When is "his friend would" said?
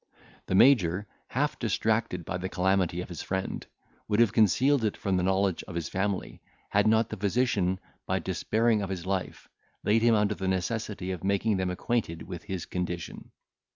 3.09-4.19